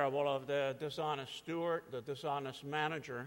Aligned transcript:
parable 0.00 0.34
of 0.34 0.46
the 0.46 0.74
dishonest 0.80 1.36
steward, 1.36 1.82
the 1.90 2.00
dishonest 2.00 2.64
manager. 2.64 3.26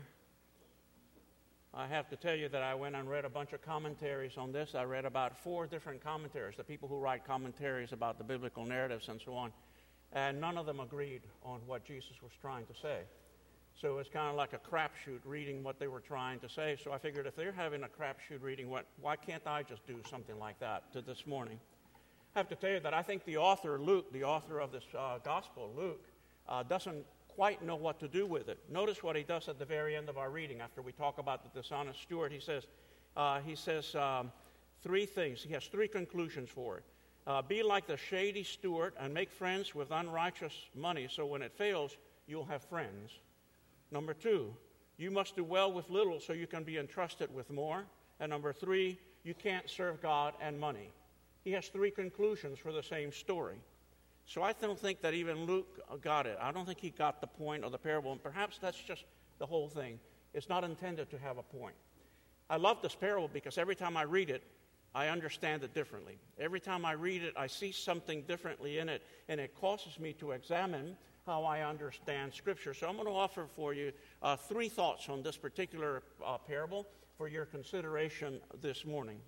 I 1.71 1.86
have 1.86 2.09
to 2.09 2.15
tell 2.15 2.34
you 2.34 2.49
that 2.49 2.63
I 2.63 2.73
went 2.73 2.96
and 2.96 3.07
read 3.07 3.25
a 3.25 3.29
bunch 3.29 3.54
of 3.54 3.61
commentaries 3.61 4.38
on 4.38 4.52
this. 4.52 4.73
I 4.73 4.83
read 4.83 5.05
about 5.05 5.38
four 5.38 5.68
different 5.68 6.04
commentaries, 6.04 6.57
the 6.57 6.64
people 6.64 6.89
who 6.89 6.97
write 6.97 7.28
commentaries 7.28 7.91
about 7.91 8.18
the 8.18 8.23
biblical 8.23 8.65
narratives 8.65 9.07
and 9.07 9.21
so 9.23 9.36
on, 9.36 9.51
and 10.14 10.41
none 10.41 10.57
of 10.57 10.65
them 10.65 10.79
agreed 10.79 11.21
on 11.46 11.59
what 11.68 11.86
Jesus 11.86 12.23
was 12.23 12.32
trying 12.41 12.65
to 12.65 12.74
say. 12.82 13.01
So 13.79 13.89
it 13.89 13.96
was 13.96 14.07
kind 14.11 14.32
of 14.32 14.36
like 14.36 14.54
a 14.54 14.57
crapshoot 14.57 15.19
reading 15.25 15.61
what 15.61 15.78
they 15.78 15.87
were 15.87 16.01
trying 16.01 16.39
to 16.39 16.50
say. 16.50 16.75
So 16.83 16.92
I 16.92 16.97
figured 16.97 17.28
if 17.28 17.36
they're 17.36 17.51
having 17.51 17.83
a 17.83 17.87
crapshoot 17.87 18.42
reading, 18.42 18.68
what, 18.68 18.87
why 19.00 19.15
can't 19.15 19.46
I 19.46 19.61
just 19.61 19.86
do 19.86 19.97
something 20.10 20.39
like 20.39 20.60
that 20.60 20.92
to 20.93 21.01
this 21.01 21.28
morning? 21.28 21.60
I 22.36 22.39
have 22.39 22.50
to 22.50 22.55
tell 22.55 22.71
you 22.71 22.79
that 22.79 22.96
I 22.96 23.04
think 23.04 23.25
the 23.25 23.37
author, 23.37 23.79
Luke, 23.79 24.11
the 24.11 24.24
author 24.24 24.60
of 24.60 24.71
this 24.71 24.86
uh, 24.97 25.19
gospel, 25.24 25.71
Luke, 25.78 26.04
uh, 26.47 26.64
doesn't 26.64 27.06
quite 27.28 27.64
know 27.64 27.75
what 27.75 28.00
to 28.00 28.07
do 28.07 28.25
with 28.25 28.47
it. 28.50 28.60
Notice 28.70 29.01
what 29.01 29.15
he 29.15 29.24
does 29.24 29.47
at 29.50 29.57
the 29.57 29.65
very 29.65 29.96
end 29.96 30.10
of 30.10 30.18
our 30.18 30.29
reading 30.29 30.61
after 30.61 30.82
we 30.82 30.92
talk 30.92 31.18
about 31.18 31.43
the 31.43 31.61
dishonest 31.61 32.02
steward. 32.02 32.31
He 32.31 32.39
says, 32.39 32.67
uh, 33.17 33.39
he 33.39 33.56
says 33.56 33.95
um, 33.95 34.31
three 34.81 35.06
things. 35.06 35.42
He 35.42 35.53
has 35.53 35.66
three 35.66 35.88
conclusions 35.88 36.50
for 36.50 36.78
it. 36.78 36.84
Uh, 37.25 37.42
be 37.42 37.64
like 37.64 37.88
the 37.88 37.98
shady 37.98 38.44
steward 38.44 38.94
and 39.00 39.14
make 39.14 39.31
friends 39.31 39.73
with 39.73 39.92
unrighteous 39.92 40.53
money, 40.75 41.08
so 41.09 41.25
when 41.25 41.42
it 41.42 41.53
fails, 41.53 41.98
you'll 42.28 42.45
have 42.45 42.62
friends. 42.62 43.12
Number 43.92 44.14
two, 44.14 44.53
you 44.98 45.09
must 45.09 45.36
do 45.36 45.44
well 45.44 45.72
with 45.72 45.89
little 45.89 46.20
so 46.20 46.34
you 46.34 46.48
can 46.48 46.64
be 46.64 46.78
entrusted 46.78 47.34
with 47.34 47.50
more. 47.50 47.86
And 48.20 48.30
number 48.30 48.53
three, 48.53 49.00
you 49.23 49.34
can't 49.34 49.70
serve 49.70 50.02
God 50.02 50.34
and 50.42 50.59
money. 50.59 50.92
He 51.44 51.52
has 51.52 51.67
three 51.67 51.92
conclusions 51.92 52.60
for 52.60 52.72
the 52.72 52.84
same 52.84 53.12
story. 53.12 53.58
So 54.26 54.42
I 54.42 54.54
don't 54.54 54.80
think 54.80 55.02
that 55.02 55.14
even 55.14 55.46
Luke 55.46 55.80
got 56.02 56.26
it. 56.26 56.38
I 56.42 56.52
don't 56.52 56.66
think 56.66 56.80
he 56.80 56.90
got 56.90 57.22
the 57.22 57.28
point 57.28 57.64
of 57.64 57.72
the 57.72 57.78
parable, 57.78 58.12
and 58.12 58.24
perhaps 58.24 58.58
that's 58.58 58.78
just 58.78 59.04
the 59.40 59.46
whole 59.46 59.68
thing. 59.68 60.00
It's 60.34 60.50
not 60.50 60.64
intended 60.64 61.10
to 61.12 61.18
have 61.20 61.38
a 61.38 61.44
point. 61.44 61.76
I 62.50 62.58
love 62.58 62.82
this 62.82 62.96
parable 62.96 63.30
because 63.32 63.58
every 63.58 63.76
time 63.76 63.98
I 63.98 64.04
read 64.04 64.30
it, 64.30 64.44
I 64.96 65.08
understand 65.08 65.64
it 65.64 65.74
differently. 65.74 66.20
Every 66.40 66.60
time 66.60 66.86
I 66.86 66.92
read 66.94 67.24
it, 67.24 67.34
I 67.36 67.48
see 67.48 67.72
something 67.72 68.22
differently 68.24 68.78
in 68.78 68.90
it, 68.90 69.04
and 69.28 69.40
it 69.40 69.56
causes 69.60 70.00
me 70.00 70.14
to 70.14 70.32
examine 70.32 70.96
how 71.26 71.46
I 71.46 71.62
understand 71.62 72.34
Scripture. 72.34 72.74
So 72.74 72.88
I'm 72.88 72.96
going 72.96 73.08
to 73.08 73.14
offer 73.14 73.46
for 73.56 73.74
you 73.74 73.92
uh, 74.22 74.36
three 74.36 74.70
thoughts 74.70 75.10
on 75.10 75.24
this 75.24 75.38
particular 75.38 76.04
uh, 76.24 76.38
parable 76.38 76.88
for 77.18 77.28
your 77.28 77.46
consideration 77.46 78.40
this 78.62 78.86
morning. 78.86 79.20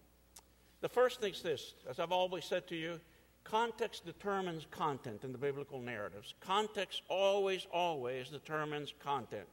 The 0.82 0.90
first 0.90 1.22
thing 1.22 1.34
is 1.34 1.42
this 1.42 1.74
as 1.90 2.00
I've 2.00 2.12
always 2.12 2.46
said 2.46 2.68
to 2.68 2.76
you, 2.76 3.00
context 3.46 4.06
determines 4.06 4.66
content 4.72 5.24
in 5.24 5.32
the 5.32 5.38
biblical 5.38 5.80
narratives. 5.80 6.34
Context 6.42 7.02
always, 7.08 7.66
always 7.72 8.30
determines 8.30 8.94
content. 9.00 9.48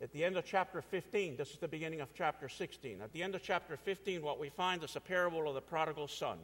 At 0.00 0.12
the 0.12 0.24
end 0.24 0.36
of 0.36 0.44
chapter 0.44 0.82
15, 0.82 1.36
this 1.36 1.50
is 1.50 1.58
the 1.58 1.66
beginning 1.66 2.00
of 2.00 2.08
chapter 2.14 2.48
16. 2.48 3.00
At 3.00 3.12
the 3.12 3.22
end 3.22 3.34
of 3.34 3.42
chapter 3.42 3.76
15, 3.76 4.22
what 4.22 4.38
we 4.38 4.48
find 4.48 4.84
is 4.84 4.94
a 4.94 5.00
parable 5.00 5.48
of 5.48 5.54
the 5.54 5.60
prodigal 5.60 6.06
son. 6.06 6.38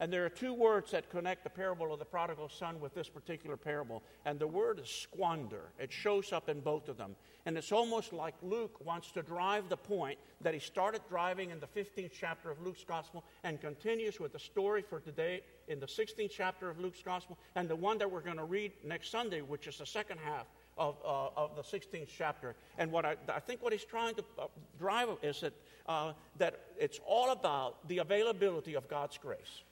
And 0.00 0.12
there 0.12 0.24
are 0.24 0.30
two 0.30 0.52
words 0.52 0.90
that 0.90 1.10
connect 1.10 1.44
the 1.44 1.50
parable 1.50 1.92
of 1.92 1.98
the 1.98 2.04
prodigal 2.04 2.48
son 2.48 2.80
with 2.80 2.92
this 2.94 3.08
particular 3.08 3.56
parable. 3.56 4.02
And 4.24 4.38
the 4.38 4.48
word 4.48 4.80
is 4.80 4.88
squander. 4.88 5.70
It 5.78 5.92
shows 5.92 6.32
up 6.32 6.48
in 6.48 6.60
both 6.60 6.88
of 6.88 6.96
them. 6.96 7.14
And 7.46 7.56
it's 7.56 7.72
almost 7.72 8.12
like 8.12 8.34
Luke 8.42 8.84
wants 8.84 9.12
to 9.12 9.22
drive 9.22 9.68
the 9.68 9.76
point 9.76 10.18
that 10.40 10.54
he 10.54 10.60
started 10.60 11.02
driving 11.08 11.50
in 11.50 11.60
the 11.60 11.66
15th 11.66 12.10
chapter 12.18 12.50
of 12.50 12.60
Luke's 12.62 12.84
gospel 12.84 13.22
and 13.44 13.60
continues 13.60 14.18
with 14.18 14.32
the 14.32 14.38
story 14.38 14.82
for 14.82 14.98
today 14.98 15.42
in 15.68 15.78
the 15.78 15.86
16th 15.86 16.30
chapter 16.30 16.68
of 16.68 16.80
Luke's 16.80 17.02
gospel 17.02 17.38
and 17.54 17.68
the 17.68 17.76
one 17.76 17.98
that 17.98 18.10
we're 18.10 18.20
going 18.20 18.36
to 18.36 18.44
read 18.44 18.72
next 18.84 19.10
Sunday, 19.10 19.40
which 19.40 19.66
is 19.66 19.78
the 19.78 19.86
second 19.86 20.18
half 20.24 20.46
of, 20.78 20.96
uh, 21.04 21.28
of 21.36 21.54
the 21.54 21.62
16th 21.62 22.08
chapter. 22.16 22.54
And 22.78 22.90
what 22.90 23.04
I, 23.04 23.16
I 23.32 23.40
think 23.40 23.62
what 23.62 23.72
he's 23.72 23.84
trying 23.84 24.14
to 24.16 24.24
uh, 24.38 24.46
drive 24.78 25.10
is 25.22 25.42
that, 25.42 25.52
uh, 25.86 26.12
that 26.38 26.60
it's 26.78 26.98
all 27.06 27.30
about 27.30 27.86
the 27.88 27.98
availability 27.98 28.74
of 28.74 28.88
God's 28.88 29.18
grace 29.18 29.62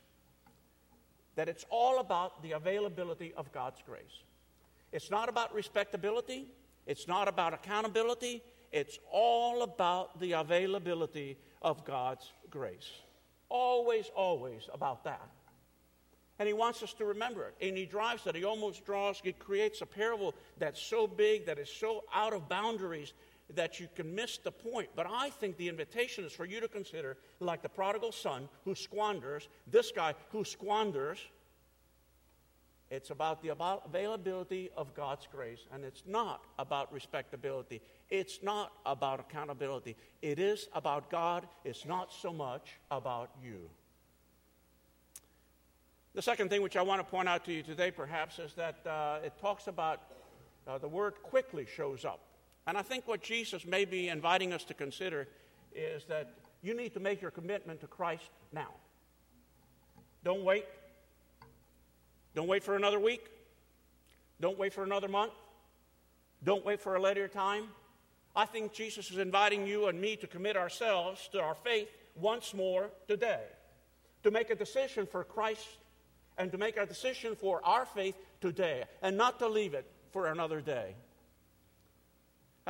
that 1.36 1.48
it's 1.48 1.64
all 1.70 2.00
about 2.00 2.42
the 2.42 2.52
availability 2.52 3.32
of 3.36 3.52
God's 3.52 3.82
grace. 3.86 4.24
It's 4.92 5.10
not 5.10 5.28
about 5.28 5.54
respectability, 5.54 6.48
it's 6.86 7.06
not 7.06 7.28
about 7.28 7.54
accountability, 7.54 8.42
it's 8.72 8.98
all 9.10 9.62
about 9.62 10.20
the 10.20 10.32
availability 10.32 11.36
of 11.62 11.84
God's 11.84 12.32
grace. 12.50 12.90
Always, 13.48 14.10
always 14.14 14.68
about 14.72 15.04
that. 15.04 15.28
And 16.38 16.46
he 16.46 16.54
wants 16.54 16.82
us 16.82 16.94
to 16.94 17.04
remember 17.04 17.44
it. 17.48 17.54
And 17.60 17.76
he 17.76 17.84
drives 17.84 18.26
it. 18.26 18.34
He 18.34 18.44
almost 18.44 18.86
draws, 18.86 19.20
he 19.22 19.32
creates 19.32 19.82
a 19.82 19.86
parable 19.86 20.34
that's 20.58 20.80
so 20.80 21.06
big, 21.06 21.44
that 21.46 21.58
is 21.58 21.68
so 21.68 22.04
out 22.14 22.32
of 22.32 22.48
boundaries 22.48 23.12
that 23.54 23.80
you 23.80 23.88
can 23.94 24.14
miss 24.14 24.38
the 24.38 24.52
point. 24.52 24.88
But 24.94 25.06
I 25.08 25.30
think 25.30 25.56
the 25.56 25.68
invitation 25.68 26.24
is 26.24 26.32
for 26.32 26.44
you 26.44 26.60
to 26.60 26.68
consider 26.68 27.16
like 27.40 27.62
the 27.62 27.68
prodigal 27.68 28.12
son 28.12 28.48
who 28.64 28.74
squanders, 28.74 29.48
this 29.66 29.92
guy 29.92 30.14
who 30.30 30.44
squanders. 30.44 31.18
It's 32.90 33.10
about 33.10 33.40
the 33.40 33.50
availability 33.50 34.68
of 34.76 34.94
God's 34.94 35.28
grace, 35.30 35.60
and 35.72 35.84
it's 35.84 36.02
not 36.06 36.42
about 36.58 36.92
respectability. 36.92 37.80
It's 38.08 38.40
not 38.42 38.72
about 38.84 39.20
accountability. 39.20 39.96
It 40.22 40.40
is 40.40 40.68
about 40.74 41.08
God, 41.08 41.46
it's 41.64 41.86
not 41.86 42.12
so 42.12 42.32
much 42.32 42.80
about 42.90 43.30
you. 43.40 43.70
The 46.14 46.22
second 46.22 46.48
thing 46.48 46.62
which 46.62 46.76
I 46.76 46.82
want 46.82 46.98
to 46.98 47.08
point 47.08 47.28
out 47.28 47.44
to 47.44 47.52
you 47.52 47.62
today, 47.62 47.92
perhaps, 47.92 48.40
is 48.40 48.54
that 48.54 48.84
uh, 48.84 49.24
it 49.24 49.34
talks 49.40 49.68
about 49.68 50.00
uh, 50.66 50.76
the 50.76 50.88
word 50.88 51.14
quickly 51.22 51.64
shows 51.64 52.04
up. 52.04 52.20
And 52.66 52.76
I 52.76 52.82
think 52.82 53.08
what 53.08 53.22
Jesus 53.22 53.66
may 53.66 53.84
be 53.84 54.08
inviting 54.08 54.52
us 54.52 54.64
to 54.64 54.74
consider 54.74 55.28
is 55.74 56.04
that 56.04 56.34
you 56.62 56.74
need 56.74 56.94
to 56.94 57.00
make 57.00 57.22
your 57.22 57.30
commitment 57.30 57.80
to 57.80 57.86
Christ 57.86 58.30
now. 58.52 58.68
Don't 60.24 60.44
wait. 60.44 60.66
Don't 62.34 62.48
wait 62.48 62.62
for 62.62 62.76
another 62.76 63.00
week. 63.00 63.26
Don't 64.40 64.58
wait 64.58 64.72
for 64.72 64.84
another 64.84 65.08
month. 65.08 65.32
Don't 66.44 66.64
wait 66.64 66.80
for 66.80 66.96
a 66.96 67.00
later 67.00 67.28
time. 67.28 67.64
I 68.34 68.46
think 68.46 68.72
Jesus 68.72 69.10
is 69.10 69.18
inviting 69.18 69.66
you 69.66 69.86
and 69.86 70.00
me 70.00 70.16
to 70.16 70.26
commit 70.26 70.56
ourselves 70.56 71.28
to 71.32 71.40
our 71.40 71.54
faith 71.54 71.88
once 72.14 72.54
more 72.54 72.90
today. 73.08 73.42
To 74.22 74.30
make 74.30 74.50
a 74.50 74.54
decision 74.54 75.06
for 75.06 75.24
Christ 75.24 75.66
and 76.38 76.52
to 76.52 76.58
make 76.58 76.76
a 76.76 76.86
decision 76.86 77.34
for 77.34 77.60
our 77.64 77.86
faith 77.86 78.14
today 78.40 78.84
and 79.02 79.16
not 79.16 79.38
to 79.40 79.48
leave 79.48 79.74
it 79.74 79.90
for 80.12 80.28
another 80.28 80.60
day. 80.60 80.94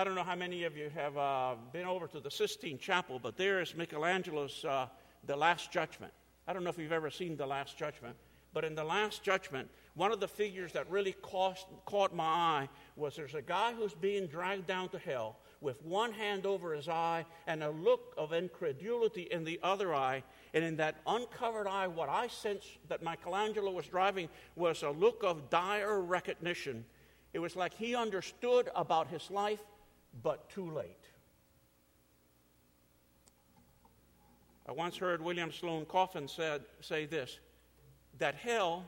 I 0.01 0.05
don't 0.05 0.15
know 0.15 0.25
how 0.25 0.35
many 0.35 0.65
of 0.65 0.79
you 0.79 0.91
have 0.95 1.19
uh, 1.19 1.57
been 1.75 1.85
over 1.85 2.07
to 2.07 2.21
the 2.21 2.31
Sistine 2.31 2.79
Chapel, 2.79 3.19
but 3.19 3.37
there 3.37 3.61
is 3.61 3.77
Michelangelo's 3.77 4.65
uh, 4.65 4.87
The 5.27 5.37
Last 5.37 5.71
Judgment. 5.71 6.11
I 6.49 6.55
don't 6.55 6.65
know 6.65 6.71
if 6.71 6.79
you've 6.79 6.91
ever 6.91 7.11
seen 7.11 7.37
The 7.37 7.45
Last 7.45 7.77
Judgment, 7.77 8.17
but 8.55 8.65
in 8.65 8.75
The 8.75 8.83
Last 8.83 9.23
Judgment, 9.23 9.69
one 9.93 10.11
of 10.11 10.19
the 10.19 10.27
figures 10.27 10.73
that 10.73 10.91
really 10.91 11.15
caught 11.21 12.15
my 12.15 12.25
eye 12.25 12.69
was 12.97 13.15
there's 13.15 13.35
a 13.35 13.43
guy 13.43 13.75
who's 13.75 13.93
being 13.93 14.27
dragged 14.27 14.67
down 14.67 14.89
to 14.89 14.99
hell 14.99 15.37
with 15.61 15.85
one 15.85 16.15
hand 16.15 16.47
over 16.47 16.73
his 16.73 16.89
eye 16.89 17.27
and 17.47 17.63
a 17.63 17.69
look 17.69 18.15
of 18.17 18.33
incredulity 18.33 19.29
in 19.31 19.45
the 19.45 19.61
other 19.63 19.95
eye. 19.95 20.23
And 20.55 20.65
in 20.65 20.77
that 20.77 20.97
uncovered 21.07 21.67
eye, 21.67 21.89
what 21.89 22.09
I 22.09 22.29
sensed 22.29 22.79
that 22.89 23.03
Michelangelo 23.03 23.71
was 23.71 23.87
driving 23.87 24.31
was 24.57 24.83
a 24.83 24.89
look 24.89 25.23
of 25.23 25.51
dire 25.51 26.01
recognition. 26.01 26.87
It 27.35 27.39
was 27.39 27.55
like 27.55 27.75
he 27.75 27.95
understood 27.95 28.71
about 28.75 29.07
his 29.09 29.31
life 29.31 29.61
but 30.23 30.49
too 30.51 30.71
late. 30.71 30.97
I 34.69 34.73
once 34.73 34.97
heard 34.97 35.21
William 35.21 35.51
Sloane 35.51 35.85
Coffin 35.87 36.29
said, 36.29 36.63
say 36.81 37.07
this 37.07 37.39
that 38.19 38.35
hell 38.35 38.85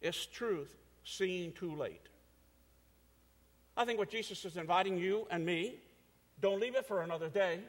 is 0.00 0.26
truth 0.26 0.74
seen 1.04 1.52
too 1.52 1.74
late. 1.74 2.08
I 3.76 3.84
think 3.84 3.98
what 3.98 4.10
Jesus 4.10 4.44
is 4.44 4.56
inviting 4.56 4.98
you 4.98 5.26
and 5.30 5.46
me, 5.46 5.76
don't 6.40 6.60
leave 6.60 6.74
it 6.74 6.86
for 6.86 7.02
another 7.02 7.28
day. 7.28 7.60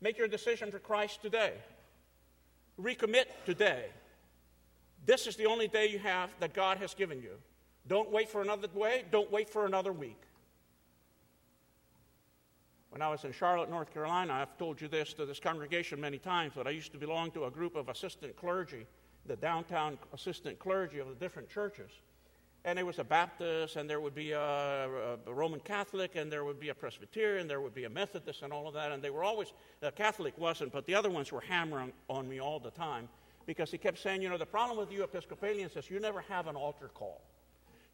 Make 0.00 0.18
your 0.18 0.26
decision 0.26 0.70
for 0.70 0.80
Christ 0.80 1.22
today. 1.22 1.52
Recommit 2.80 3.26
today. 3.46 3.84
This 5.06 5.26
is 5.26 5.36
the 5.36 5.46
only 5.46 5.68
day 5.68 5.88
you 5.88 5.98
have 6.00 6.30
that 6.40 6.54
God 6.54 6.78
has 6.78 6.94
given 6.94 7.22
you. 7.22 7.34
Don't 7.86 8.10
wait 8.10 8.28
for 8.28 8.42
another 8.42 8.68
way. 8.74 9.04
Don't 9.12 9.30
wait 9.30 9.48
for 9.48 9.66
another 9.66 9.92
week. 9.92 10.20
When 12.92 13.00
I 13.00 13.08
was 13.08 13.24
in 13.24 13.32
Charlotte, 13.32 13.70
North 13.70 13.90
Carolina, 13.90 14.34
I've 14.34 14.58
told 14.58 14.78
you 14.78 14.86
this 14.86 15.14
to 15.14 15.24
this 15.24 15.40
congregation 15.40 15.98
many 15.98 16.18
times, 16.18 16.52
but 16.54 16.66
I 16.66 16.70
used 16.70 16.92
to 16.92 16.98
belong 16.98 17.30
to 17.30 17.46
a 17.46 17.50
group 17.50 17.74
of 17.74 17.88
assistant 17.88 18.36
clergy, 18.36 18.86
the 19.24 19.34
downtown 19.34 19.96
assistant 20.12 20.58
clergy 20.58 20.98
of 20.98 21.08
the 21.08 21.14
different 21.14 21.48
churches. 21.48 21.90
And 22.66 22.76
there 22.76 22.84
was 22.84 22.98
a 22.98 23.04
Baptist, 23.04 23.76
and 23.76 23.88
there 23.88 23.98
would 23.98 24.14
be 24.14 24.32
a, 24.32 25.18
a, 25.26 25.32
Roman 25.32 25.60
Catholic, 25.60 26.16
and 26.16 26.30
there 26.30 26.44
would 26.44 26.60
be 26.60 26.68
a 26.68 26.74
Presbyterian, 26.74 27.48
there 27.48 27.62
would 27.62 27.74
be 27.74 27.84
a 27.84 27.90
Methodist, 27.90 28.42
and 28.42 28.52
all 28.52 28.68
of 28.68 28.74
that. 28.74 28.92
And 28.92 29.02
they 29.02 29.08
were 29.08 29.24
always, 29.24 29.54
the 29.80 29.90
Catholic 29.90 30.36
wasn't, 30.36 30.70
but 30.70 30.84
the 30.84 30.94
other 30.94 31.08
ones 31.08 31.32
were 31.32 31.40
hammering 31.40 31.94
on 32.10 32.28
me 32.28 32.42
all 32.42 32.60
the 32.60 32.72
time 32.72 33.08
because 33.46 33.70
he 33.70 33.78
kept 33.78 34.00
saying, 34.00 34.20
you 34.20 34.28
know, 34.28 34.36
the 34.36 34.44
problem 34.44 34.76
with 34.76 34.92
you 34.92 35.02
Episcopalians 35.02 35.76
is 35.76 35.88
you 35.88 35.98
never 35.98 36.20
have 36.20 36.46
an 36.46 36.56
altar 36.56 36.90
call. 36.92 37.22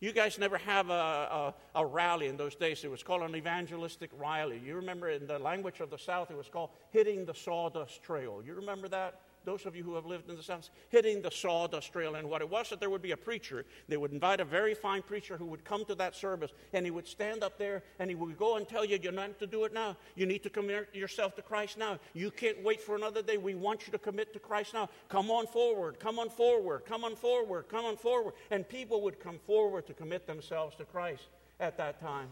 You 0.00 0.12
guys 0.12 0.38
never 0.38 0.58
have 0.58 0.90
a, 0.90 0.92
a, 0.92 1.54
a, 1.74 1.84
rally 1.84 2.28
in 2.28 2.36
those 2.36 2.54
days. 2.54 2.84
It 2.84 2.90
was 2.90 3.02
called 3.02 3.22
an 3.22 3.34
evangelistic 3.34 4.10
rally. 4.16 4.60
You 4.64 4.76
remember 4.76 5.10
in 5.10 5.26
the 5.26 5.40
language 5.40 5.80
of 5.80 5.90
the 5.90 5.98
South, 5.98 6.30
it 6.30 6.36
was 6.36 6.48
called 6.48 6.70
hitting 6.90 7.24
the 7.24 7.34
sawdust 7.34 8.00
trail. 8.04 8.40
You 8.44 8.54
remember 8.54 8.86
that? 8.88 9.20
Those 9.44 9.66
of 9.66 9.74
you 9.76 9.82
who 9.82 9.94
have 9.94 10.06
lived 10.06 10.28
in 10.28 10.36
the 10.36 10.42
South, 10.42 10.70
hitting 10.88 11.22
the 11.22 11.30
sawdust 11.30 11.92
trail. 11.92 12.14
And 12.14 12.28
what 12.28 12.40
it 12.40 12.48
was 12.48 12.70
that 12.70 12.80
there 12.80 12.90
would 12.90 13.02
be 13.02 13.12
a 13.12 13.16
preacher. 13.16 13.64
They 13.88 13.96
would 13.96 14.12
invite 14.12 14.40
a 14.40 14.44
very 14.44 14.74
fine 14.74 15.02
preacher 15.02 15.36
who 15.36 15.46
would 15.46 15.64
come 15.64 15.84
to 15.86 15.94
that 15.96 16.14
service, 16.14 16.52
and 16.72 16.84
he 16.84 16.90
would 16.90 17.06
stand 17.06 17.42
up 17.42 17.58
there 17.58 17.82
and 17.98 18.10
he 18.10 18.16
would 18.16 18.36
go 18.36 18.56
and 18.56 18.68
tell 18.68 18.84
you, 18.84 18.98
You're 19.00 19.12
not 19.12 19.38
to 19.38 19.46
do 19.46 19.64
it 19.64 19.72
now. 19.72 19.96
You 20.14 20.26
need 20.26 20.42
to 20.42 20.50
commit 20.50 20.94
yourself 20.94 21.34
to 21.36 21.42
Christ 21.42 21.78
now. 21.78 21.98
You 22.14 22.30
can't 22.30 22.62
wait 22.62 22.80
for 22.80 22.96
another 22.96 23.22
day. 23.22 23.36
We 23.36 23.54
want 23.54 23.86
you 23.86 23.92
to 23.92 23.98
commit 23.98 24.32
to 24.32 24.38
Christ 24.38 24.74
now. 24.74 24.88
Come 25.08 25.30
on 25.30 25.46
forward, 25.46 25.98
come 25.98 26.18
on 26.18 26.30
forward, 26.30 26.84
come 26.84 27.04
on 27.04 27.16
forward, 27.16 27.68
come 27.68 27.84
on 27.84 27.96
forward. 27.96 28.34
And 28.50 28.68
people 28.68 29.02
would 29.02 29.20
come 29.20 29.38
forward 29.46 29.86
to 29.86 29.94
commit 29.94 30.26
themselves 30.26 30.76
to 30.76 30.84
Christ 30.84 31.28
at 31.60 31.76
that 31.78 32.00
time. 32.00 32.28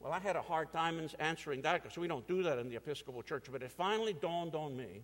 Well, 0.00 0.12
I 0.12 0.18
had 0.18 0.34
a 0.34 0.42
hard 0.42 0.72
time 0.72 0.98
answering 1.18 1.60
that 1.62 1.82
because 1.82 1.98
we 1.98 2.08
don't 2.08 2.26
do 2.26 2.42
that 2.42 2.58
in 2.58 2.70
the 2.70 2.76
Episcopal 2.76 3.22
Church, 3.22 3.46
but 3.52 3.62
it 3.62 3.70
finally 3.70 4.14
dawned 4.14 4.54
on 4.54 4.74
me 4.74 5.02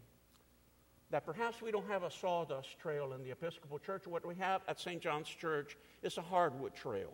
that 1.10 1.24
perhaps 1.24 1.60
we 1.60 1.70
don't 1.70 1.86
have 1.86 2.02
a 2.02 2.10
sawdust 2.10 2.78
trail 2.78 3.12
in 3.12 3.22
the 3.22 3.30
Episcopal 3.30 3.78
Church. 3.78 4.06
What 4.06 4.26
we 4.26 4.34
have 4.36 4.62
at 4.66 4.80
St. 4.80 5.00
John's 5.00 5.28
Church 5.28 5.76
is 6.02 6.16
a 6.16 6.22
hardwood 6.22 6.74
trail. 6.74 7.12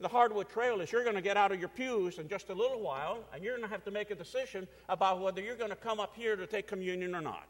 The 0.00 0.08
hardwood 0.08 0.48
trail 0.48 0.80
is 0.80 0.90
you're 0.90 1.04
going 1.04 1.16
to 1.16 1.22
get 1.22 1.36
out 1.36 1.52
of 1.52 1.60
your 1.60 1.68
pews 1.68 2.18
in 2.18 2.28
just 2.28 2.48
a 2.48 2.54
little 2.54 2.80
while, 2.80 3.24
and 3.32 3.44
you're 3.44 3.56
going 3.56 3.68
to 3.68 3.72
have 3.72 3.84
to 3.84 3.90
make 3.90 4.10
a 4.10 4.14
decision 4.14 4.66
about 4.88 5.20
whether 5.20 5.42
you're 5.42 5.56
going 5.56 5.70
to 5.70 5.76
come 5.76 6.00
up 6.00 6.16
here 6.16 6.34
to 6.34 6.46
take 6.46 6.66
communion 6.66 7.14
or 7.14 7.20
not. 7.20 7.46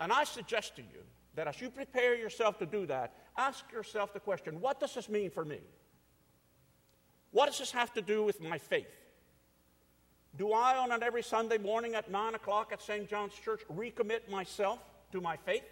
And 0.00 0.12
I 0.12 0.24
suggest 0.24 0.76
to 0.76 0.82
you 0.82 1.02
that 1.34 1.46
as 1.46 1.60
you 1.60 1.70
prepare 1.70 2.16
yourself 2.16 2.58
to 2.58 2.66
do 2.66 2.86
that, 2.86 3.14
ask 3.36 3.70
yourself 3.72 4.12
the 4.12 4.20
question 4.20 4.60
what 4.60 4.80
does 4.80 4.94
this 4.94 5.08
mean 5.08 5.30
for 5.30 5.44
me? 5.44 5.60
What 7.34 7.46
does 7.46 7.58
this 7.58 7.72
have 7.72 7.92
to 7.94 8.00
do 8.00 8.22
with 8.22 8.40
my 8.40 8.58
faith? 8.58 8.86
Do 10.38 10.52
I, 10.52 10.76
on 10.76 11.02
every 11.02 11.24
Sunday 11.24 11.58
morning 11.58 11.96
at 11.96 12.08
9 12.08 12.36
o'clock 12.36 12.70
at 12.72 12.80
St. 12.80 13.10
John's 13.10 13.34
Church, 13.34 13.62
recommit 13.74 14.30
myself 14.30 14.78
to 15.10 15.20
my 15.20 15.36
faith? 15.38 15.64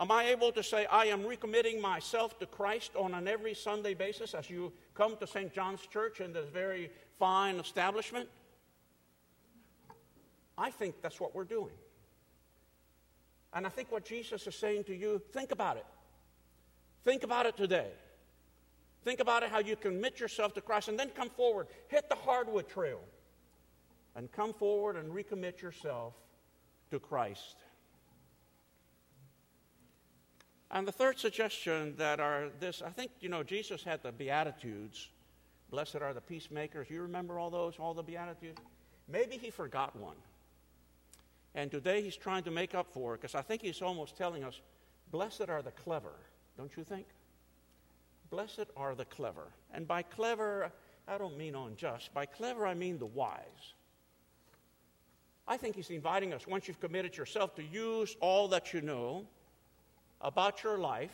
Am 0.00 0.10
I 0.10 0.30
able 0.30 0.52
to 0.52 0.62
say, 0.62 0.86
I 0.86 1.04
am 1.04 1.24
recommitting 1.24 1.82
myself 1.82 2.38
to 2.38 2.46
Christ 2.46 2.92
on 2.96 3.12
an 3.12 3.28
every 3.28 3.52
Sunday 3.52 3.92
basis 3.92 4.32
as 4.32 4.48
you 4.48 4.72
come 4.94 5.18
to 5.18 5.26
St. 5.26 5.52
John's 5.52 5.86
Church 5.86 6.22
in 6.22 6.32
this 6.32 6.48
very 6.48 6.90
fine 7.18 7.56
establishment? 7.56 8.30
I 10.56 10.70
think 10.70 11.02
that's 11.02 11.20
what 11.20 11.34
we're 11.34 11.44
doing. 11.44 11.74
And 13.52 13.66
I 13.66 13.68
think 13.68 13.92
what 13.92 14.06
Jesus 14.06 14.46
is 14.46 14.54
saying 14.54 14.84
to 14.84 14.96
you, 14.96 15.20
think 15.32 15.52
about 15.52 15.76
it. 15.76 15.86
Think 17.04 17.22
about 17.22 17.44
it 17.44 17.54
today. 17.54 17.90
Think 19.04 19.20
about 19.20 19.42
it 19.42 19.50
how 19.50 19.58
you 19.58 19.76
commit 19.76 20.20
yourself 20.20 20.54
to 20.54 20.60
Christ 20.60 20.88
and 20.88 20.98
then 20.98 21.10
come 21.10 21.30
forward. 21.30 21.66
Hit 21.88 22.08
the 22.08 22.14
hardwood 22.14 22.68
trail 22.68 23.00
and 24.14 24.30
come 24.30 24.52
forward 24.52 24.96
and 24.96 25.12
recommit 25.12 25.60
yourself 25.60 26.14
to 26.90 27.00
Christ. 27.00 27.56
And 30.70 30.86
the 30.86 30.92
third 30.92 31.18
suggestion 31.18 31.94
that 31.98 32.20
are 32.20 32.48
this, 32.60 32.80
I 32.80 32.90
think, 32.90 33.10
you 33.20 33.28
know, 33.28 33.42
Jesus 33.42 33.82
had 33.82 34.02
the 34.02 34.12
Beatitudes. 34.12 35.08
Blessed 35.70 35.96
are 35.96 36.14
the 36.14 36.20
peacemakers. 36.20 36.88
You 36.88 37.02
remember 37.02 37.38
all 37.38 37.50
those, 37.50 37.74
all 37.78 37.94
the 37.94 38.02
Beatitudes? 38.02 38.60
Maybe 39.08 39.36
he 39.36 39.50
forgot 39.50 39.94
one. 39.96 40.16
And 41.54 41.70
today 41.70 42.02
he's 42.02 42.16
trying 42.16 42.44
to 42.44 42.50
make 42.50 42.74
up 42.74 42.86
for 42.90 43.14
it 43.14 43.20
because 43.20 43.34
I 43.34 43.42
think 43.42 43.62
he's 43.62 43.82
almost 43.82 44.16
telling 44.16 44.44
us, 44.44 44.60
blessed 45.10 45.48
are 45.48 45.60
the 45.60 45.72
clever, 45.72 46.14
don't 46.56 46.74
you 46.76 46.84
think? 46.84 47.06
Blessed 48.32 48.70
are 48.78 48.94
the 48.94 49.04
clever. 49.04 49.48
And 49.74 49.86
by 49.86 50.00
clever, 50.00 50.72
I 51.06 51.18
don't 51.18 51.36
mean 51.36 51.54
unjust. 51.54 52.14
By 52.14 52.24
clever, 52.24 52.66
I 52.66 52.72
mean 52.72 52.98
the 52.98 53.04
wise. 53.04 53.74
I 55.46 55.58
think 55.58 55.76
he's 55.76 55.90
inviting 55.90 56.32
us, 56.32 56.46
once 56.46 56.66
you've 56.66 56.80
committed 56.80 57.14
yourself, 57.14 57.54
to 57.56 57.62
use 57.62 58.16
all 58.20 58.48
that 58.48 58.72
you 58.72 58.80
know 58.80 59.26
about 60.22 60.62
your 60.62 60.78
life 60.78 61.12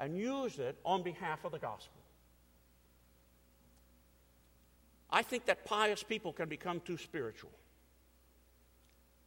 and 0.00 0.18
use 0.18 0.58
it 0.58 0.76
on 0.84 1.04
behalf 1.04 1.44
of 1.44 1.52
the 1.52 1.58
gospel. 1.60 2.00
I 5.10 5.22
think 5.22 5.46
that 5.46 5.64
pious 5.64 6.02
people 6.02 6.32
can 6.32 6.48
become 6.48 6.80
too 6.80 6.98
spiritual. 6.98 7.52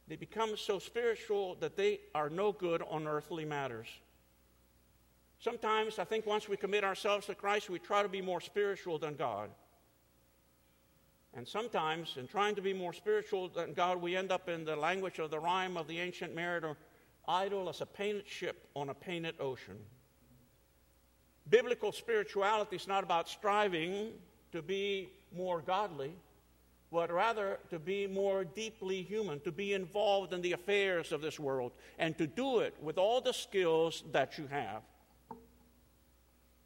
They 0.08 0.16
become 0.16 0.58
so 0.58 0.78
spiritual 0.78 1.54
that 1.60 1.74
they 1.74 2.00
are 2.14 2.28
no 2.28 2.52
good 2.52 2.82
on 2.82 3.06
earthly 3.06 3.46
matters. 3.46 3.88
Sometimes 5.42 5.98
I 5.98 6.04
think 6.04 6.24
once 6.24 6.48
we 6.48 6.56
commit 6.56 6.84
ourselves 6.84 7.26
to 7.26 7.34
Christ, 7.34 7.68
we 7.68 7.80
try 7.80 8.04
to 8.04 8.08
be 8.08 8.22
more 8.22 8.40
spiritual 8.40 8.96
than 8.96 9.16
God. 9.16 9.50
And 11.34 11.48
sometimes, 11.48 12.16
in 12.16 12.28
trying 12.28 12.54
to 12.54 12.62
be 12.62 12.72
more 12.72 12.92
spiritual 12.92 13.48
than 13.48 13.72
God, 13.72 14.00
we 14.00 14.14
end 14.14 14.30
up 14.30 14.48
in 14.48 14.64
the 14.64 14.76
language 14.76 15.18
of 15.18 15.32
the 15.32 15.40
rhyme 15.40 15.76
of 15.76 15.88
the 15.88 15.98
ancient 15.98 16.32
mariner 16.32 16.76
idle 17.26 17.68
as 17.68 17.80
a 17.80 17.86
painted 17.86 18.28
ship 18.28 18.68
on 18.76 18.90
a 18.90 18.94
painted 18.94 19.34
ocean. 19.40 19.78
Biblical 21.48 21.90
spirituality 21.90 22.76
is 22.76 22.86
not 22.86 23.02
about 23.02 23.28
striving 23.28 24.12
to 24.52 24.62
be 24.62 25.10
more 25.34 25.60
godly, 25.60 26.12
but 26.92 27.10
rather 27.10 27.58
to 27.70 27.80
be 27.80 28.06
more 28.06 28.44
deeply 28.44 29.02
human, 29.02 29.40
to 29.40 29.50
be 29.50 29.72
involved 29.72 30.32
in 30.32 30.40
the 30.40 30.52
affairs 30.52 31.10
of 31.10 31.20
this 31.20 31.40
world, 31.40 31.72
and 31.98 32.16
to 32.18 32.28
do 32.28 32.60
it 32.60 32.76
with 32.80 32.96
all 32.96 33.20
the 33.20 33.32
skills 33.32 34.04
that 34.12 34.38
you 34.38 34.46
have. 34.46 34.82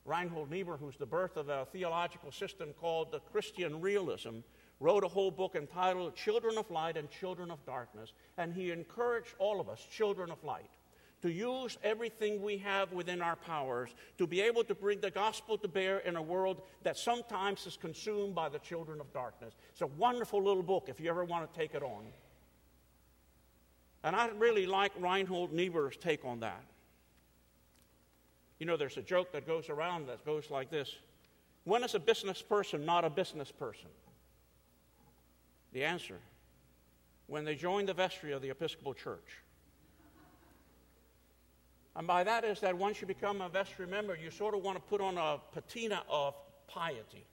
Reinhold 0.06 0.50
Niebuhr, 0.50 0.76
who's 0.76 0.97
the 0.97 1.06
birth 1.06 1.37
of 1.37 1.49
a 1.49 1.67
theological 1.73 2.31
system 2.31 2.73
called 2.81 3.11
the 3.11 3.19
Christian 3.19 3.81
realism, 3.81 4.38
wrote 4.79 5.05
a 5.05 5.08
whole 5.08 5.31
book 5.31 5.56
entitled 5.56 6.14
Children 6.14 6.58
of 6.58 6.70
Light 6.70 6.97
and 6.97 7.11
Children 7.11 7.50
of 7.50 7.64
Darkness. 7.67 8.12
And 8.38 8.53
he 8.53 8.70
encouraged 8.70 9.35
all 9.38 9.61
of 9.61 9.69
us, 9.69 9.85
children 9.91 10.31
of 10.31 10.43
light, 10.44 10.70
to 11.23 11.32
use 11.32 11.76
everything 11.82 12.43
we 12.43 12.58
have 12.58 12.93
within 12.93 13.20
our 13.20 13.37
powers 13.37 13.91
to 14.19 14.26
be 14.26 14.41
able 14.41 14.62
to 14.64 14.75
bring 14.75 15.00
the 15.00 15.11
gospel 15.11 15.58
to 15.58 15.67
bear 15.67 15.99
in 15.99 16.17
a 16.17 16.23
world 16.23 16.62
that 16.82 16.97
sometimes 16.97 17.67
is 17.67 17.76
consumed 17.76 18.35
by 18.35 18.49
the 18.49 18.59
children 18.59 19.00
of 19.00 19.12
darkness. 19.12 19.55
It's 19.73 19.81
a 19.81 19.87
wonderful 19.87 20.42
little 20.42 20.62
book 20.62 20.88
if 20.88 21.00
you 21.00 21.11
ever 21.11 21.25
want 21.25 21.52
to 21.52 21.59
take 21.59 21.75
it 21.75 21.83
on. 21.83 22.04
And 24.04 24.14
I 24.14 24.28
really 24.28 24.66
like 24.66 24.92
Reinhold 25.00 25.52
Niebuhr's 25.52 25.97
take 25.97 26.25
on 26.25 26.40
that. 26.40 26.62
You 28.59 28.67
know, 28.67 28.77
there's 28.77 28.97
a 28.97 29.03
joke 29.03 29.33
that 29.33 29.47
goes 29.47 29.69
around 29.69 30.09
that 30.09 30.25
goes 30.25 30.51
like 30.51 30.71
this 30.71 30.97
When 31.65 31.83
is 31.85 31.95
a 31.95 32.01
business 32.01 32.43
person 32.43 32.85
not 32.85 33.05
a 33.05 33.11
business 33.11 33.53
person? 33.53 33.89
The 35.73 35.85
answer 35.85 36.19
when 37.27 37.45
they 37.45 37.55
join 37.55 37.87
the 37.87 37.95
vestry 37.95 38.33
of 38.33 38.43
the 38.43 38.51
Episcopal 38.51 38.95
Church. 38.95 39.43
And 41.97 42.07
by 42.07 42.25
that 42.25 42.45
is 42.45 42.61
that 42.61 42.77
once 42.77 43.01
you 43.01 43.07
become 43.07 43.41
a 43.41 43.49
vestry 43.49 43.87
member, 43.87 44.17
you 44.17 44.31
sort 44.31 44.55
of 44.55 44.63
want 44.63 44.77
to 44.77 44.83
put 44.83 45.01
on 45.01 45.17
a 45.17 45.39
patina 45.53 46.03
of 46.11 46.35
piety. 46.69 47.27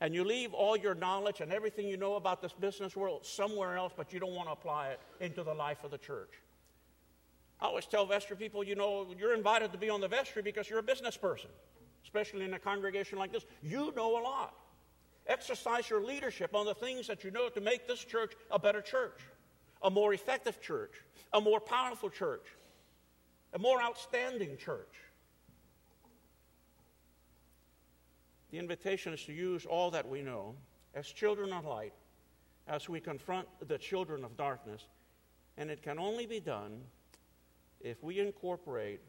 And 0.00 0.14
you 0.14 0.24
leave 0.24 0.54
all 0.54 0.76
your 0.76 0.94
knowledge 0.94 1.40
and 1.40 1.52
everything 1.52 1.86
you 1.86 1.98
know 1.98 2.14
about 2.14 2.40
this 2.40 2.54
business 2.54 2.96
world 2.96 3.26
somewhere 3.26 3.76
else, 3.76 3.92
but 3.94 4.14
you 4.14 4.18
don't 4.18 4.34
want 4.34 4.48
to 4.48 4.52
apply 4.52 4.88
it 4.88 5.00
into 5.20 5.42
the 5.42 5.52
life 5.52 5.84
of 5.84 5.90
the 5.90 5.98
church. 5.98 6.30
I 7.60 7.66
always 7.66 7.86
tell 7.86 8.06
vestry 8.06 8.36
people, 8.36 8.64
you 8.64 8.74
know, 8.74 9.06
you're 9.18 9.34
invited 9.34 9.72
to 9.72 9.78
be 9.78 9.90
on 9.90 10.00
the 10.00 10.08
vestry 10.08 10.40
because 10.40 10.70
you're 10.70 10.78
a 10.78 10.82
business 10.82 11.16
person, 11.16 11.50
especially 12.04 12.44
in 12.44 12.54
a 12.54 12.58
congregation 12.58 13.18
like 13.18 13.32
this. 13.32 13.44
You 13.62 13.92
know 13.94 14.18
a 14.18 14.22
lot. 14.22 14.54
Exercise 15.26 15.90
your 15.90 16.02
leadership 16.02 16.54
on 16.54 16.64
the 16.64 16.74
things 16.74 17.06
that 17.06 17.22
you 17.22 17.30
know 17.30 17.48
to 17.50 17.60
make 17.60 17.86
this 17.86 18.02
church 18.02 18.32
a 18.50 18.58
better 18.58 18.80
church, 18.80 19.20
a 19.82 19.90
more 19.90 20.14
effective 20.14 20.60
church, 20.60 21.02
a 21.34 21.40
more 21.40 21.60
powerful 21.60 22.08
church, 22.08 22.46
a 23.52 23.58
more 23.58 23.82
outstanding 23.82 24.56
church. 24.56 24.94
The 28.50 28.58
invitation 28.58 29.12
is 29.12 29.22
to 29.26 29.32
use 29.32 29.66
all 29.66 29.90
that 29.90 30.08
we 30.08 30.22
know 30.22 30.54
as 30.94 31.06
children 31.06 31.52
of 31.52 31.66
light 31.66 31.92
as 32.66 32.88
we 32.88 33.00
confront 33.00 33.46
the 33.68 33.78
children 33.78 34.24
of 34.24 34.36
darkness, 34.36 34.82
and 35.56 35.70
it 35.70 35.82
can 35.82 35.98
only 35.98 36.26
be 36.26 36.40
done 36.40 36.80
if 37.80 38.02
we 38.02 38.20
incorporate 38.20 39.00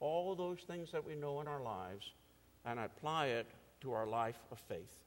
all 0.00 0.34
those 0.34 0.60
things 0.66 0.90
that 0.92 1.04
we 1.04 1.14
know 1.14 1.40
in 1.40 1.48
our 1.48 1.62
lives 1.62 2.12
and 2.64 2.78
apply 2.78 3.26
it 3.26 3.46
to 3.80 3.92
our 3.92 4.06
life 4.06 4.38
of 4.50 4.58
faith. 4.58 4.98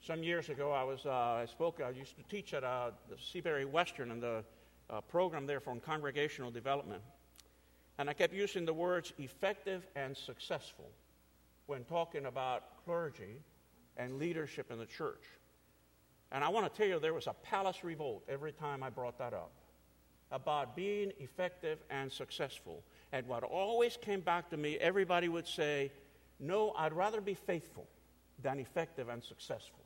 Some 0.00 0.22
years 0.22 0.48
ago, 0.48 0.70
I 0.70 0.84
was 0.84 1.06
uh, 1.06 1.10
I 1.10 1.46
spoke. 1.46 1.80
I 1.80 1.90
used 1.90 2.16
to 2.16 2.22
teach 2.24 2.52
at 2.52 2.62
uh, 2.62 2.90
the 3.08 3.16
Seabury 3.16 3.64
Western 3.64 4.10
and 4.10 4.22
the 4.22 4.44
uh, 4.90 5.00
program 5.00 5.46
there 5.46 5.60
for 5.60 5.74
congregational 5.76 6.50
development, 6.50 7.02
and 7.96 8.10
I 8.10 8.12
kept 8.12 8.34
using 8.34 8.66
the 8.66 8.74
words 8.74 9.14
effective 9.18 9.86
and 9.96 10.14
successful 10.14 10.90
when 11.66 11.84
talking 11.84 12.26
about 12.26 12.84
clergy 12.84 13.40
and 13.96 14.18
leadership 14.18 14.70
in 14.70 14.78
the 14.78 14.86
church. 14.86 15.24
And 16.32 16.44
I 16.44 16.48
want 16.48 16.70
to 16.70 16.76
tell 16.76 16.86
you, 16.86 16.98
there 16.98 17.14
was 17.14 17.26
a 17.26 17.32
palace 17.32 17.82
revolt 17.82 18.24
every 18.28 18.52
time 18.52 18.82
I 18.82 18.90
brought 18.90 19.18
that 19.18 19.32
up. 19.32 19.52
About 20.34 20.74
being 20.74 21.12
effective 21.20 21.78
and 21.88 22.10
successful. 22.10 22.82
And 23.12 23.26
what 23.28 23.44
always 23.44 23.96
came 23.96 24.20
back 24.20 24.50
to 24.50 24.56
me, 24.56 24.76
everybody 24.78 25.28
would 25.28 25.46
say, 25.46 25.92
No, 26.40 26.74
I'd 26.76 26.92
rather 26.92 27.20
be 27.20 27.34
faithful 27.34 27.86
than 28.42 28.58
effective 28.58 29.08
and 29.08 29.22
successful. 29.22 29.84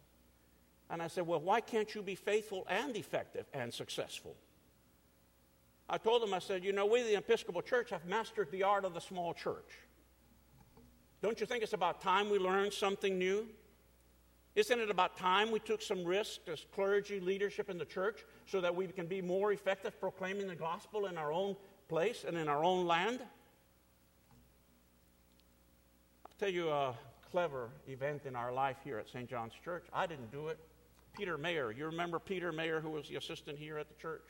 And 0.90 1.02
I 1.02 1.08
said, 1.08 1.26
Well, 1.26 1.40
why 1.40 1.60
can't 1.60 1.94
you 1.94 2.02
be 2.02 2.14
faithful 2.14 2.66
and 2.68 2.96
effective 2.96 3.44
and 3.52 3.72
successful? 3.72 4.34
I 5.90 5.98
told 5.98 6.22
them, 6.22 6.32
I 6.32 6.38
said, 6.38 6.64
You 6.64 6.72
know, 6.72 6.86
we, 6.86 7.02
the 7.02 7.16
Episcopal 7.16 7.60
Church, 7.60 7.90
have 7.90 8.06
mastered 8.06 8.50
the 8.50 8.62
art 8.62 8.86
of 8.86 8.94
the 8.94 9.00
small 9.00 9.34
church. 9.34 9.78
Don't 11.20 11.40
you 11.40 11.46
think 11.46 11.62
it's 11.62 11.74
about 11.74 12.00
time 12.00 12.30
we 12.30 12.38
learned 12.38 12.72
something 12.72 13.18
new? 13.18 13.46
Isn't 14.58 14.80
it 14.80 14.90
about 14.90 15.16
time 15.16 15.52
we 15.52 15.60
took 15.60 15.80
some 15.80 16.04
risk 16.04 16.40
as 16.48 16.66
clergy 16.74 17.20
leadership 17.20 17.70
in 17.70 17.78
the 17.78 17.84
church 17.84 18.24
so 18.44 18.60
that 18.60 18.74
we 18.74 18.88
can 18.88 19.06
be 19.06 19.22
more 19.22 19.52
effective 19.52 20.00
proclaiming 20.00 20.48
the 20.48 20.56
gospel 20.56 21.06
in 21.06 21.16
our 21.16 21.32
own 21.32 21.54
place 21.88 22.24
and 22.26 22.36
in 22.36 22.48
our 22.48 22.64
own 22.64 22.84
land? 22.84 23.20
I'll 26.26 26.32
tell 26.40 26.48
you 26.48 26.70
a 26.70 26.92
clever 27.30 27.70
event 27.86 28.22
in 28.26 28.34
our 28.34 28.52
life 28.52 28.78
here 28.82 28.98
at 28.98 29.08
St. 29.08 29.30
John's 29.30 29.52
Church. 29.64 29.86
I 29.92 30.08
didn't 30.08 30.32
do 30.32 30.48
it. 30.48 30.58
Peter 31.16 31.38
Mayer, 31.38 31.70
you 31.70 31.86
remember 31.86 32.18
Peter 32.18 32.50
Mayer, 32.50 32.80
who 32.80 32.90
was 32.90 33.08
the 33.08 33.14
assistant 33.14 33.56
here 33.58 33.78
at 33.78 33.86
the 33.88 33.94
church? 33.94 34.26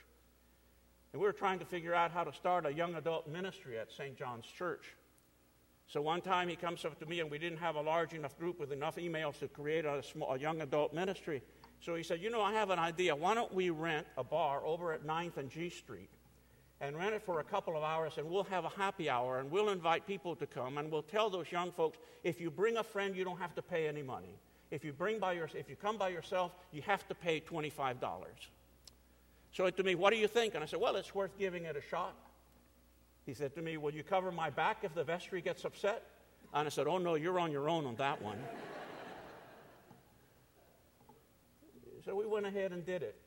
And 1.14 1.22
we 1.22 1.26
were 1.26 1.32
trying 1.32 1.58
to 1.60 1.64
figure 1.64 1.94
out 1.94 2.10
how 2.10 2.24
to 2.24 2.34
start 2.34 2.66
a 2.66 2.72
young 2.74 2.96
adult 2.96 3.28
ministry 3.28 3.78
at 3.78 3.90
St. 3.90 4.14
John's 4.14 4.44
Church. 4.44 4.94
So 5.88 6.02
one 6.02 6.20
time 6.20 6.48
he 6.48 6.56
comes 6.56 6.84
up 6.84 6.98
to 6.98 7.06
me, 7.06 7.20
and 7.20 7.30
we 7.30 7.38
didn't 7.38 7.58
have 7.58 7.76
a 7.76 7.80
large 7.80 8.12
enough 8.12 8.38
group 8.38 8.60
with 8.60 8.72
enough 8.72 8.96
emails 8.96 9.38
to 9.38 9.48
create 9.48 9.86
a, 9.86 10.02
small, 10.02 10.34
a 10.34 10.38
young 10.38 10.60
adult 10.60 10.92
ministry. 10.92 11.42
So 11.80 11.94
he 11.94 12.02
said, 12.02 12.20
You 12.20 12.30
know, 12.30 12.42
I 12.42 12.52
have 12.52 12.68
an 12.68 12.78
idea. 12.78 13.16
Why 13.16 13.34
don't 13.34 13.52
we 13.54 13.70
rent 13.70 14.06
a 14.18 14.24
bar 14.24 14.64
over 14.66 14.92
at 14.92 15.06
9th 15.06 15.38
and 15.38 15.50
G 15.50 15.70
Street 15.70 16.10
and 16.80 16.94
rent 16.96 17.14
it 17.14 17.22
for 17.22 17.40
a 17.40 17.44
couple 17.44 17.76
of 17.76 17.82
hours, 17.82 18.18
and 18.18 18.28
we'll 18.28 18.44
have 18.44 18.66
a 18.66 18.68
happy 18.68 19.08
hour, 19.08 19.38
and 19.38 19.50
we'll 19.50 19.70
invite 19.70 20.06
people 20.06 20.36
to 20.36 20.46
come, 20.46 20.78
and 20.78 20.92
we'll 20.92 21.02
tell 21.02 21.30
those 21.30 21.50
young 21.50 21.72
folks 21.72 21.98
if 22.22 22.40
you 22.40 22.50
bring 22.50 22.76
a 22.76 22.84
friend, 22.84 23.16
you 23.16 23.24
don't 23.24 23.38
have 23.38 23.54
to 23.54 23.62
pay 23.62 23.88
any 23.88 24.02
money. 24.02 24.38
If 24.70 24.84
you, 24.84 24.92
bring 24.92 25.18
by 25.18 25.32
your, 25.32 25.48
if 25.54 25.70
you 25.70 25.76
come 25.76 25.96
by 25.96 26.10
yourself, 26.10 26.52
you 26.70 26.82
have 26.82 27.08
to 27.08 27.14
pay 27.14 27.40
$25. 27.40 27.96
So 29.52 29.70
to 29.70 29.82
me, 29.82 29.94
what 29.94 30.12
do 30.12 30.18
you 30.18 30.28
think? 30.28 30.54
And 30.54 30.62
I 30.62 30.66
said, 30.66 30.80
Well, 30.80 30.96
it's 30.96 31.14
worth 31.14 31.36
giving 31.38 31.64
it 31.64 31.76
a 31.76 31.82
shot. 31.88 32.14
He 33.28 33.34
said 33.34 33.54
to 33.56 33.62
me, 33.62 33.76
Will 33.76 33.92
you 33.92 34.02
cover 34.02 34.32
my 34.32 34.48
back 34.48 34.78
if 34.84 34.94
the 34.94 35.04
vestry 35.04 35.42
gets 35.42 35.66
upset? 35.66 36.02
And 36.54 36.64
I 36.64 36.70
said, 36.70 36.86
Oh, 36.86 36.96
no, 36.96 37.14
you're 37.14 37.38
on 37.38 37.52
your 37.52 37.68
own 37.68 37.84
on 37.84 37.94
that 37.96 38.22
one. 38.22 38.38
so 42.06 42.16
we 42.16 42.24
went 42.24 42.46
ahead 42.46 42.72
and 42.72 42.86
did 42.86 43.02
it. 43.02 43.20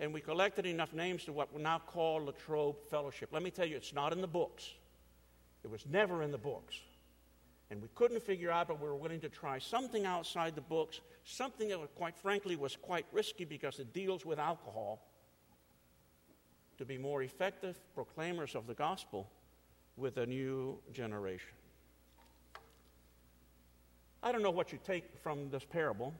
And 0.00 0.12
we 0.12 0.20
collected 0.20 0.66
enough 0.66 0.92
names 0.92 1.24
to 1.26 1.32
what 1.32 1.54
we 1.54 1.62
now 1.62 1.78
call 1.78 2.24
Latrobe 2.24 2.74
Fellowship. 2.90 3.28
Let 3.30 3.44
me 3.44 3.52
tell 3.52 3.66
you, 3.66 3.76
it's 3.76 3.94
not 3.94 4.12
in 4.12 4.20
the 4.20 4.26
books. 4.26 4.68
It 5.62 5.70
was 5.70 5.86
never 5.86 6.24
in 6.24 6.32
the 6.32 6.38
books. 6.38 6.80
And 7.70 7.80
we 7.80 7.86
couldn't 7.94 8.24
figure 8.24 8.50
out, 8.50 8.66
but 8.66 8.80
we 8.80 8.88
were 8.88 8.96
willing 8.96 9.20
to 9.20 9.28
try 9.28 9.60
something 9.60 10.06
outside 10.06 10.56
the 10.56 10.60
books, 10.60 11.02
something 11.22 11.68
that, 11.68 11.78
quite 11.94 12.16
frankly, 12.16 12.56
was 12.56 12.74
quite 12.74 13.06
risky 13.12 13.44
because 13.44 13.78
it 13.78 13.92
deals 13.92 14.26
with 14.26 14.40
alcohol 14.40 15.04
to 16.78 16.84
be 16.84 16.96
more 16.96 17.22
effective 17.22 17.78
proclaimers 17.94 18.54
of 18.54 18.66
the 18.66 18.74
gospel 18.74 19.28
with 19.96 20.16
a 20.16 20.26
new 20.26 20.78
generation. 20.92 21.54
I 24.22 24.32
don't 24.32 24.42
know 24.42 24.50
what 24.50 24.72
you 24.72 24.78
take 24.84 25.04
from 25.22 25.50
this 25.50 25.64
parable. 25.64 26.14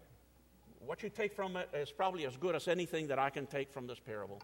What 0.80 1.02
you 1.02 1.08
take 1.08 1.32
from 1.32 1.56
it 1.56 1.68
is 1.74 1.90
probably 1.90 2.26
as 2.26 2.36
good 2.36 2.54
as 2.54 2.68
anything 2.68 3.08
that 3.08 3.18
I 3.18 3.30
can 3.30 3.46
take 3.46 3.72
from 3.72 3.86
this 3.86 3.98
parable. 3.98 4.40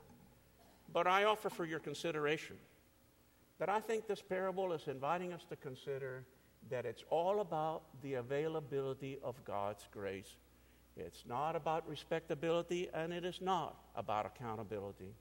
But 0.92 1.06
I 1.06 1.24
offer 1.24 1.50
for 1.50 1.64
your 1.64 1.78
consideration 1.80 2.56
that 3.58 3.68
I 3.68 3.80
think 3.80 4.06
this 4.06 4.22
parable 4.22 4.72
is 4.72 4.88
inviting 4.88 5.32
us 5.32 5.44
to 5.48 5.56
consider 5.56 6.24
that 6.70 6.84
it's 6.84 7.04
all 7.10 7.40
about 7.40 7.82
the 8.02 8.14
availability 8.14 9.18
of 9.22 9.42
God's 9.44 9.86
grace. 9.92 10.36
It's 10.96 11.24
not 11.26 11.56
about 11.56 11.88
respectability, 11.88 12.88
and 12.94 13.12
it 13.12 13.24
is 13.24 13.40
not 13.40 13.76
about 13.96 14.26
accountability. 14.26 15.14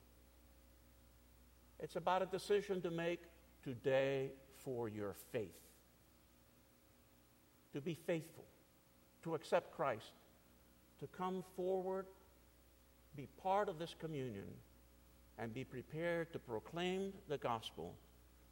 It's 1.83 1.97
about 1.97 2.21
a 2.21 2.25
decision 2.25 2.81
to 2.83 2.89
make 2.89 3.19
today 3.61 4.31
for 4.63 4.87
your 4.87 5.15
faith. 5.33 5.59
To 7.73 7.81
be 7.81 7.93
faithful, 7.93 8.45
to 9.23 9.35
accept 9.35 9.75
Christ, 9.75 10.13
to 11.01 11.07
come 11.07 11.43
forward, 11.57 12.05
be 13.17 13.27
part 13.41 13.67
of 13.67 13.79
this 13.79 13.93
communion, 13.99 14.47
and 15.37 15.53
be 15.53 15.65
prepared 15.65 16.31
to 16.31 16.39
proclaim 16.39 17.11
the 17.27 17.37
gospel 17.37 17.95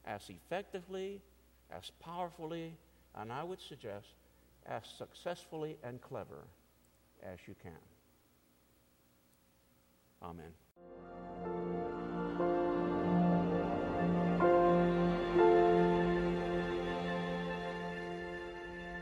as 0.03 0.29
effectively, 0.29 1.21
as 1.71 1.89
powerfully, 2.01 2.75
and 3.15 3.31
I 3.31 3.45
would 3.45 3.61
suggest 3.61 4.07
as 4.65 4.83
successfully 4.97 5.77
and 5.85 6.01
clever 6.01 6.43
as 7.23 7.39
you 7.47 7.55
can. 7.63 7.71
Amen. 10.21 10.51